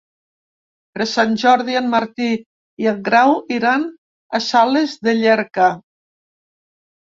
[0.95, 2.31] Per Sant Jordi en Martí
[2.85, 3.87] i en Grau iran
[4.41, 5.71] a Sales de Llierca.